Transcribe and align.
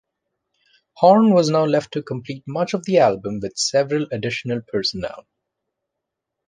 Horn 0.93 1.31
was 1.31 1.51
now 1.51 1.63
left 1.65 1.91
to 1.93 2.01
complete 2.01 2.43
much 2.47 2.73
of 2.73 2.85
the 2.85 2.97
album 2.97 3.39
with 3.39 3.55
several 3.59 4.07
additional 4.11 4.61
personnel. 4.67 5.27